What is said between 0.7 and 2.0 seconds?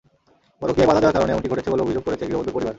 বাধা দেওয়ার কারণে এমনটি ঘটেছে বলে